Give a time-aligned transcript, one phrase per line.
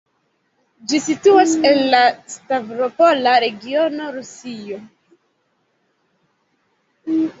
[0.91, 1.99] Ĝi situas en la
[2.35, 4.81] Stavropola regiono, Rusio.